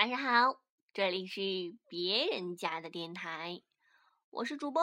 [0.00, 0.58] 晚上好，
[0.94, 1.42] 这里是
[1.86, 3.60] 别人家的电台，
[4.30, 4.82] 我是主播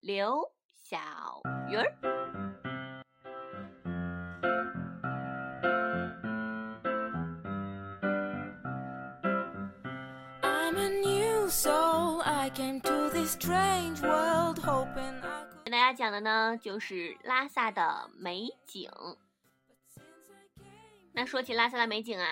[0.00, 0.98] 刘小
[1.70, 1.96] 鱼儿。
[15.64, 18.90] 跟大家讲的呢，就是拉萨的美景。
[21.18, 22.26] 那说起拉萨的美景啊，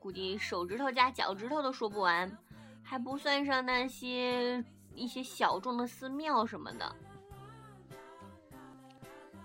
[0.00, 2.34] 估计手指头加脚趾头都说不完，
[2.82, 4.64] 还不算上那些
[4.94, 6.96] 一些小众的寺庙什么的。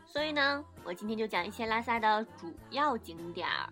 [0.06, 3.70] 所以呢，我今天就讲一些拉萨的主要景点儿。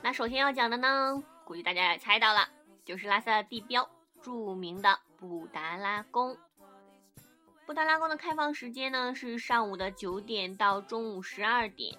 [0.00, 1.20] 那首先要讲的呢。
[1.46, 2.48] 估计大家也猜到了，
[2.84, 3.88] 就是拉萨的地标，
[4.20, 6.36] 著名的布达拉宫。
[7.64, 11.96] 布达拉宫的开放时间呢是上午的九点到中午十二点，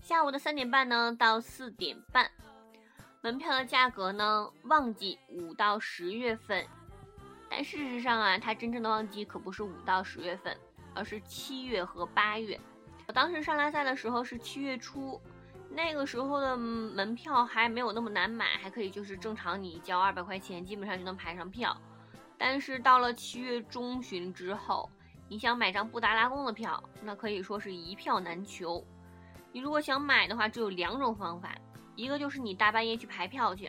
[0.00, 2.30] 下午的三点半呢到四点半。
[3.20, 6.64] 门票的价格呢，旺季五到十月份，
[7.50, 10.56] 但事实上啊，它真正的旺季可不是五到十月份，
[10.94, 12.60] 而是七月和八月。
[13.08, 15.20] 我当时上拉萨的时候是七月初。
[15.74, 21.76] 那个时候的门票还没有那么难买，还可以就是正常你交二百块钱，基本上就能排上票。
[22.38, 24.88] 但是到了七月中旬之后，
[25.28, 28.84] 你想买张布达拉宫的票，那可以说是一票难求。
[29.50, 31.54] 你如果想买的话，只有两种方法，
[31.96, 33.68] 一个就是你大半夜去排票去，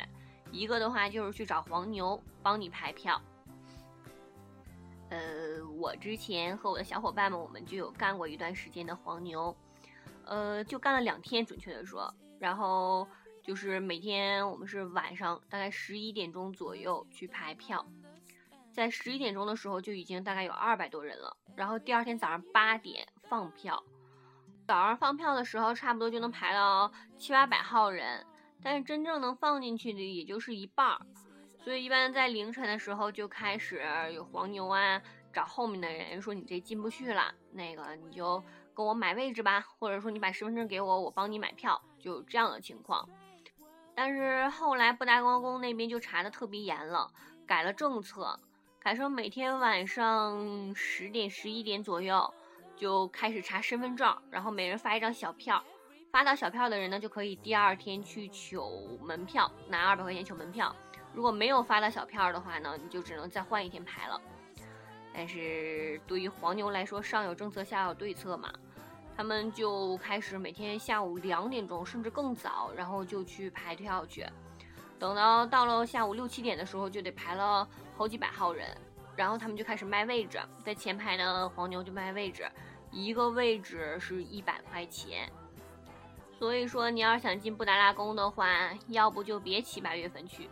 [0.52, 3.20] 一个的话就是去找黄牛帮你排票。
[5.09, 5.17] 呃，
[5.78, 9.56] 我之前和我的小伙伴们，我们就有干过一段时间的黄牛。
[10.25, 13.07] 呃，就干了两天，准确的说，然后
[13.43, 17.85] 就是每天我们是晚上大概十一点钟左右去排票，
[18.73, 23.83] 在十一点钟的时候就已经大概有二百多人了，然后第二天早上八点放票，
[24.65, 28.25] 早上放票的时候差不多就能排到七八百号人，
[28.64, 31.05] 但是真正能放进去的也就是一半儿，
[31.64, 33.83] 所以一般在凌晨的时候就开始
[34.14, 38.43] 有黄牛啊找后面的人说你这进不去了，那个你就。
[38.75, 43.08] 跟我买位置吧，或者说你把身份证给我，我帮你买票，就这样的情况。
[43.95, 47.09] 但是后来布达拉宫那边就查的特别严了，
[47.47, 48.37] 改了政策，
[48.80, 52.33] 改成每天晚上十点、十一点左右
[52.75, 55.64] 就开始查身份证，然后每人发一张小票，
[56.11, 58.58] 发到小票的人呢就可以第二天去取
[59.02, 60.75] 门票，拿二百块钱取门票。
[61.14, 64.21] 如果没有发到小票的话呢，你就只能再换一天排了。
[65.14, 68.52] 但是对于黄牛来说，上有政策，下有对策嘛。
[69.17, 74.26] 他们就开始每天下午两点钟，甚至更早，然后就去排票去。
[74.99, 77.67] 等到到了下午六七点的时候，就得排了
[77.98, 78.67] 好几百号人，
[79.15, 82.49] 然后他们就开始卖位置，在前排的黄牛就卖位置，
[82.92, 85.30] 一个位置是一百块钱。
[86.37, 88.47] 所以说，你要是想进布达拉宫的话，
[88.87, 90.49] 要不就别七八月份去，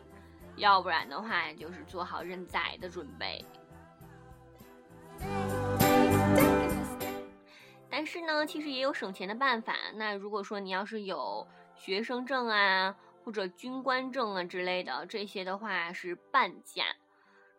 [0.56, 3.44] 要不然的话就是做好认宰的准备。
[7.96, 9.76] 但是呢，其实也有省钱的办法。
[9.94, 16.86] 那如果说你要是有学生证啊，或者军官证啊之类的，这些的话是半价。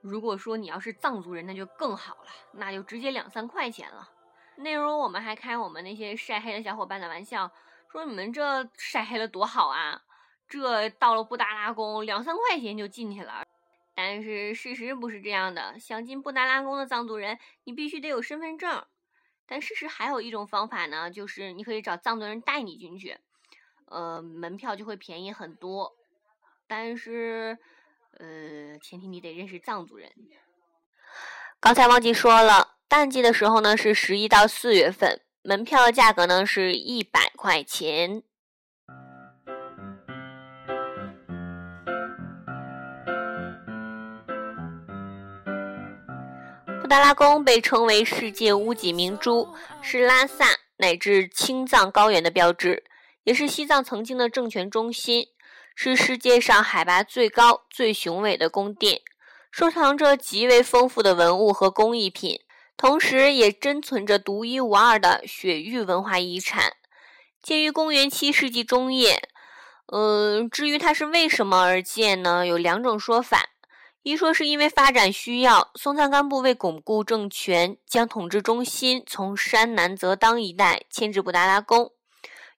[0.01, 4.11] 如果说你要是藏族人，那就更好了，那就直接两三块钱了。
[4.57, 7.49] 那时候我们还开我们那些晒黑的小伙伴的玩笑，
[7.89, 10.03] 说你们这晒黑了多好啊，
[10.49, 13.45] 这到了布达拉宫两三块钱就进去了。
[13.95, 18.85] 但是事实不是这样的，想进布达拉宫的藏族人，你必须得有身份证。
[19.47, 23.19] 但事实还有一种方法呢，就是你可以找藏族人带你进去，
[23.87, 25.93] 呃，门票就会便宜很多。
[26.67, 27.59] 但是，
[28.19, 30.11] 呃，前提你得认识藏族人。
[31.61, 38.23] 刚才忘记说了，淡季的时候呢是十一到四月份，门票的价格呢是一百块钱。
[46.95, 49.53] 达拉宫被称为世界屋脊明珠，
[49.83, 50.47] 是拉萨
[50.77, 52.85] 乃至青藏高原的标志，
[53.25, 55.27] 也是西藏曾经的政权中心，
[55.75, 59.01] 是世界上海拔最高、最雄伟的宫殿，
[59.51, 62.39] 收藏着极为丰富的文物和工艺品，
[62.77, 66.75] 同时也珍存着独一无二的雪域文化遗产。
[67.43, 69.29] 建于公元七世纪中叶，
[69.93, 72.47] 嗯，至于它是为什么而建呢？
[72.47, 73.49] 有两种说法。
[74.05, 81.87] 一说是因为发展需要，松赞干布为巩固政权，将统治中心从山南则当一带迁至布达拉宫；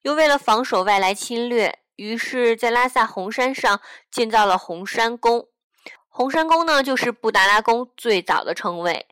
[0.03, 5.47] 又为了防守外来侵略，于是，在拉萨红山上建造了红山宫。
[6.09, 9.07] 红山宫呢，就是布达拉宫最早的称谓。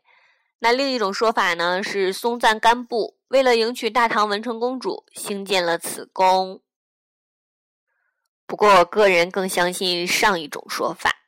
[0.59, 6.61] 那另一种说法呢，是松赞干布为了迎娶大唐文成公主，兴建了此宫。
[8.45, 11.21] 不过，我个人更相信上一种说法。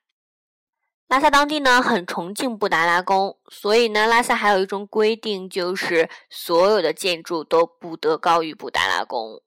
[1.07, 9.42] 拉萨当地呢很崇敬布达拉宫，所以呢，拉萨还有一种规定，就是所有的建筑都不得高于布达拉宫。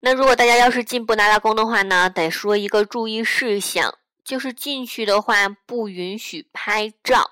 [0.00, 7.30] 那如果大家要是进布达拉宫的话呢，得说一个注意事项，就是进去的话不允许拍照。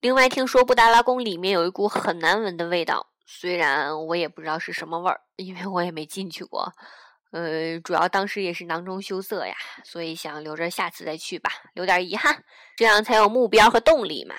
[0.00, 6.72] 另外，听说布达拉宫里面有一股很难闻的味道，虽然我也不知道是什么味儿，因为我也没进去过。
[7.34, 12.44] 呃，主要当时也是囊中羞涩呀，所以想留着下次再去吧，留点遗憾，
[12.76, 14.36] 这样才有目标和动力嘛。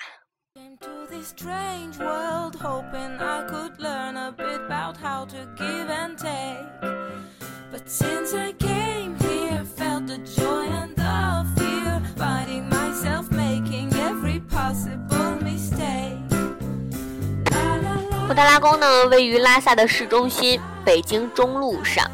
[18.26, 22.10] 布达拉宫呢，位于拉萨的市中心，北京中路上。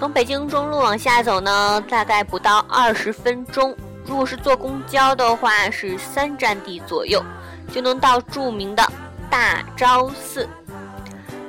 [0.00, 3.76] 从北京中路往下走呢，大概不到二十分钟。
[4.06, 7.22] 如果是坐公交的话，是三站地左右，
[7.70, 8.82] 就能到著名的
[9.28, 10.48] 大昭寺。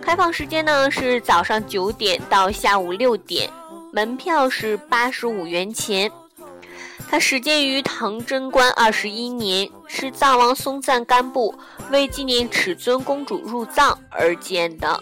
[0.01, 3.49] 开放时间呢是早上九点到下午六点，
[3.93, 6.11] 门票是八十五元钱。
[7.09, 11.55] 它始建于唐贞观二十一年，是藏王松赞干布
[11.89, 15.01] 为纪念尺尊公主入藏而建的。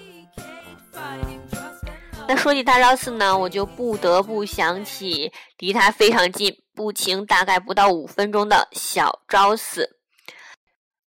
[2.29, 9.97] 那说起大昭寺呢，我就不得不想起离它非常近、步行大概不到五分钟的小昭寺。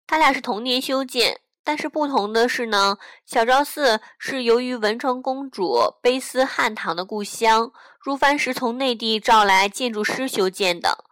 [0.05, 7.71] 它俩是同年修建，但是不同的是呢，小昭寺是由于文成公主卑思汉唐的故乡，
[8.01, 11.05] 入藩时从内地召来建筑师修建的。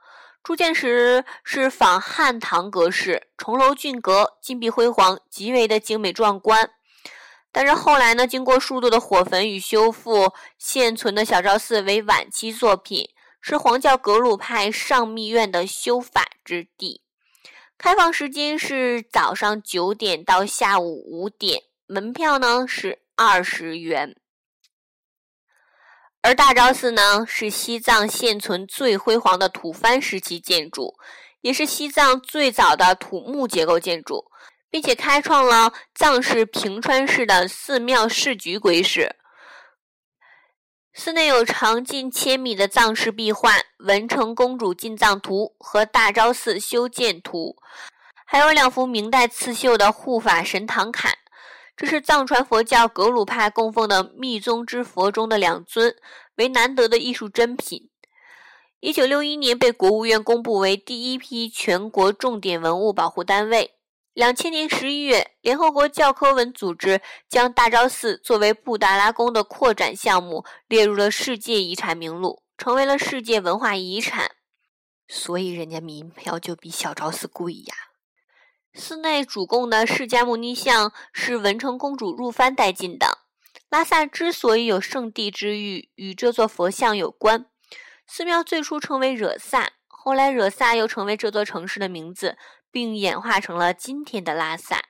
[0.43, 6.71] 初建时是仿汉唐格式，重楼峻阁，金碧辉煌，极为的精美壮观。
[7.51, 13.09] 但是后来呢，经过数度的火焚与修复，现存的小昭寺为晚期作品，
[13.41, 17.01] 是黄教格鲁派上密院的修法之地。
[17.77, 24.15] 开放时间是早上九点到下午五点，门票呢是二十元。
[26.21, 30.93] 而大昭寺呢，是西藏现存最辉煌的土藩时期建筑，
[31.41, 34.30] 也是西藏最早的土木结构建筑。
[34.71, 39.17] 并且开创了藏式平川式的寺庙市局规式。
[40.93, 47.55] 寺内有长近千米的藏式壁画《文成公主进藏图》和大昭寺修建图，
[48.25, 51.13] 还有两幅明代刺绣的护法神堂坎。
[51.77, 55.95] 这是藏传佛教格鲁派供奉的密宗之佛中的两尊，
[56.35, 57.89] 为难得的艺术珍品。
[58.81, 63.75] 一九六一年被国务院公布为第一批全国重点文物保护单位。
[64.13, 66.99] 两千年十一月，联合国教科文组织
[67.29, 74.31] 将大昭寺作为布达拉宫的扩展项目列入了世界遗产名录，成为了世界文化遗产。
[75.07, 77.73] 所以人家门票就比小昭寺贵呀。
[78.73, 83.19] 寺内主供的释迦牟尼像是文成公主入藩带进的。
[83.69, 87.45] 拉萨之所以有圣地之誉，与这座佛像有关。
[88.05, 92.37] 寺庙最初称为惹萨，后来惹萨又成为这座城市的名字。
[92.71, 94.81] 并演化成了今天的拉萨。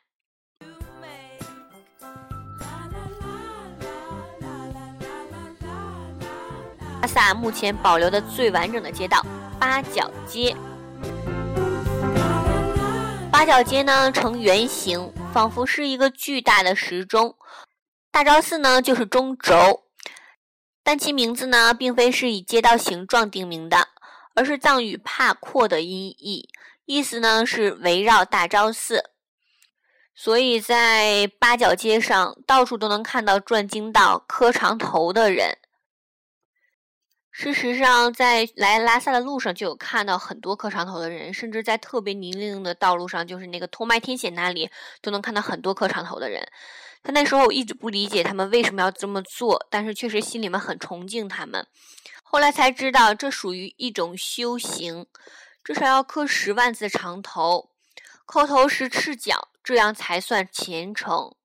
[7.02, 9.26] 拉萨目前保留的最完整的街道——
[9.60, 10.56] 八角街。
[13.32, 17.36] 八角街呢呈圆形，仿佛是一个巨大的时钟。
[18.12, 19.86] 大昭寺呢就是中轴，
[20.84, 23.88] 但其名字呢并非是以街道形状定名的，
[24.36, 26.50] 而是藏语“帕阔”的音译。
[26.86, 29.12] 意思呢是围绕大昭寺，
[30.14, 35.58] 所以在八角街上到处都能看到转经道、磕长头的人。
[37.34, 44.70] 事实上，在来拉萨的路上就有看到很多磕长头的人，甚至在特别泥泞的道路上，就是那个通麦天险那里，
[45.02, 46.46] 都能看到很多磕长头的人。
[47.02, 51.66] 他那时候一直不理解他们为什么要这么做，但是确实心里面很崇敬他们。
[52.22, 55.08] 后来才知道，这属于一种修行。
[55.64, 57.70] 至少要磕十万字长头，
[58.26, 61.36] 磕头时赤脚，这样才算虔诚。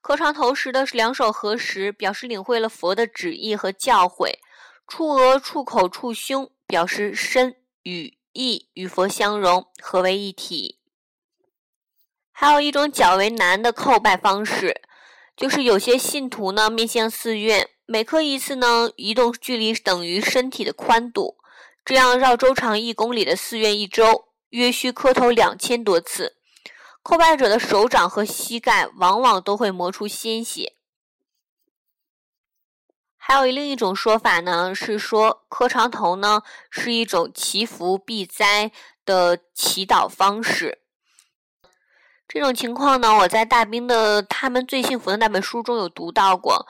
[0.00, 4.38] 磕长头时的两手合十，表示领会了佛的旨意和教诲；
[4.86, 10.78] 触额、触口、触胸，表示身与意与佛相融，合为一体。
[12.32, 14.82] 还有一种较为难的叩拜方式，
[15.36, 21.37] 就是有些信徒呢面向寺院，每磕一次呢，移动距离等于身体的宽度。
[21.88, 26.36] 这样绕周长一公里的寺院一周，约需磕头两千多次。
[27.02, 30.74] 叩拜者的手掌和膝盖往往都会磨出鲜血。
[33.16, 38.70] 还有另一种说法呢，是说磕长头呢是一种祈福避灾
[39.06, 40.82] 的祈祷方式。
[42.28, 46.66] 这种情况呢，我在大兵的《他们最幸福的那本书》中有读到过。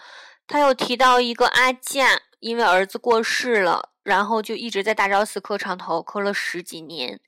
[0.46, 7.20] 他有提到一个阿健，因为儿子过世了，然后就一直在大昭寺磕长头，磕了十几年。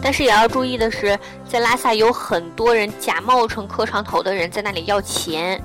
[0.00, 5.60] 但是也要注意的是，在拉萨有很多人假冒成磕长头的人在那里要钱，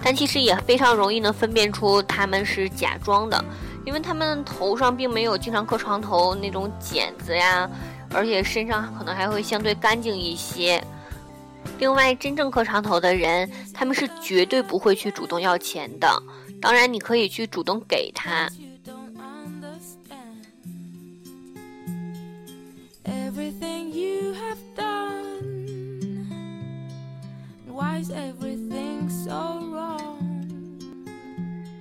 [0.00, 3.44] 但其实也非常容易能分辨出他们是假装的，
[3.84, 7.68] 因为他们头上并没有经常磕长头那种茧子呀，
[8.14, 10.82] 而且身上可能还会相对干净一些。
[11.80, 16.22] 另外，真正磕长头的人，他们是绝对不会去主动要钱的，
[16.60, 18.50] 当然你可以去主动给他。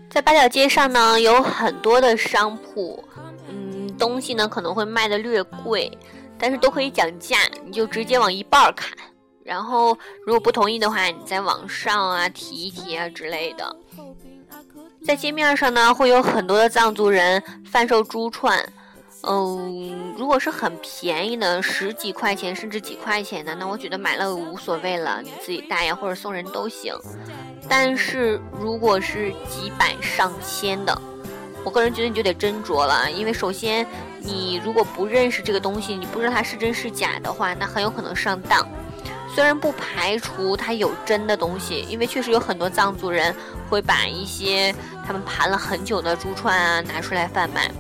[0.09, 3.03] 在八角街上呢，有很多的商铺，
[3.49, 5.91] 嗯，东西呢可能会卖的略贵，
[6.37, 8.97] 但是都可以讲价，你就直接往一半砍，
[9.49, 13.75] 然后如果不同意的话，你再往上啊提一提啊之类的。
[15.03, 18.63] 在街面上呢，会有很多的藏族人贩售珠串。
[19.23, 26.93] 嗯，如果是很便宜的，十几块钱甚至几块钱的，那我觉得买了无所谓了，你自己带呀或者送人都行。
[27.67, 31.01] 但是如果是几百上千的，
[31.63, 33.85] 我个人觉得你就得斟酌了，因为首先
[34.19, 38.65] 你如果不认识这个东西，你不知道它是真是假的话，那很有可能上当。
[39.33, 43.33] 虽然不排除它有真的东西，因为确实有很多藏族人
[43.69, 44.73] 会把一些
[45.05, 47.71] 他们盘了很久的珠串啊拿出来贩卖。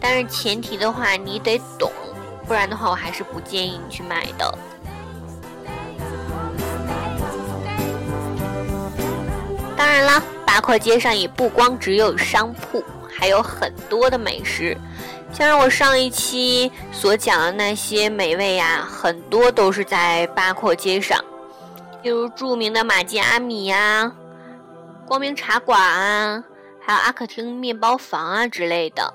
[0.00, 1.92] 但是前提的话，你得懂，
[2.46, 4.58] 不然的话，我还是不建议你去买的。
[9.76, 14.76] 当然了，八廓街上也不光只有商铺，还有很多的美食。
[15.32, 21.18] 像我上一期所讲的那些美味呀，很多都是在八廓街上，
[22.02, 24.12] 例如著名的马吉阿米呀、
[25.06, 26.44] 光明茶馆啊，
[26.80, 29.14] 还有阿克汀面包房啊之类的。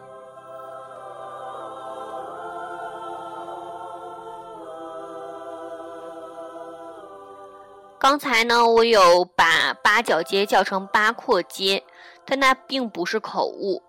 [8.00, 11.84] 刚才呢，我有把八角街叫成八廓街，
[12.26, 13.84] 但那并不是口误。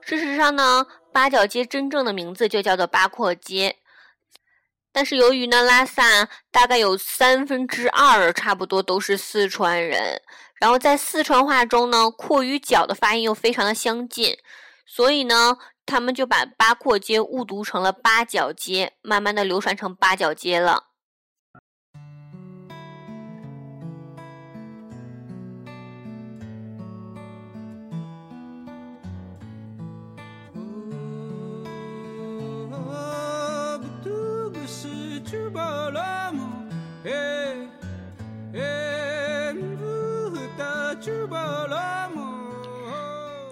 [0.00, 3.76] 事实上呢，八角街真正的名字就叫做八廓街。
[4.92, 10.20] 但是由于呢，拉萨大概有三分之二差不多都是四川人，
[10.60, 14.36] 然后在四川话中呢，廓与角的发音又非常的相近，
[14.84, 20.89] 所以呢，他们就把八廓街误读成了八角街，慢慢的流传成八角街了。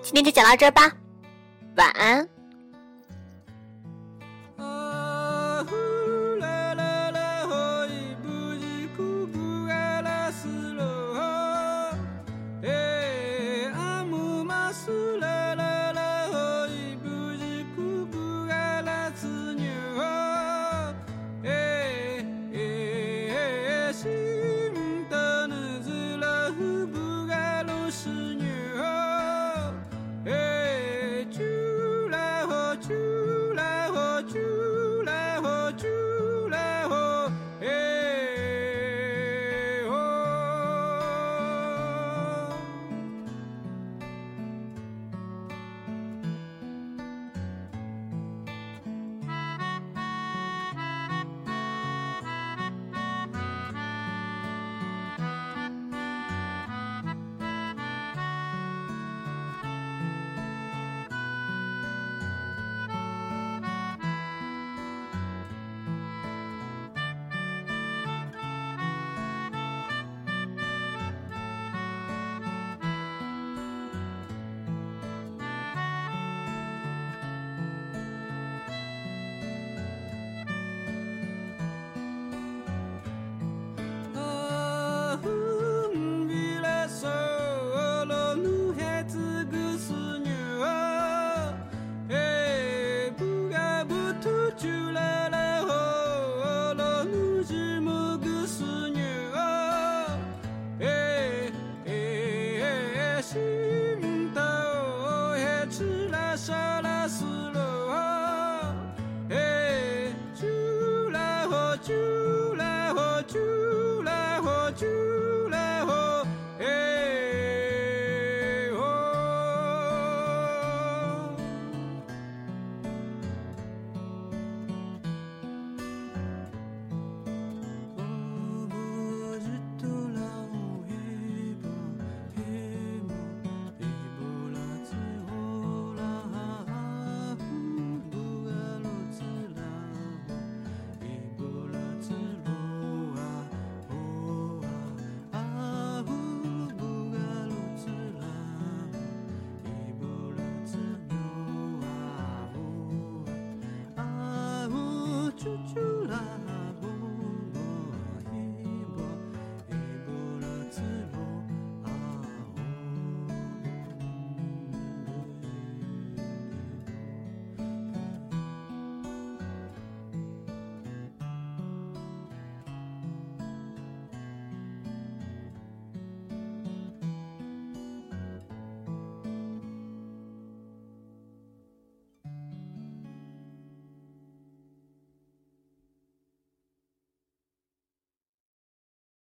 [0.08, 0.90] 今天就讲到这儿吧，
[1.76, 2.26] 晚安。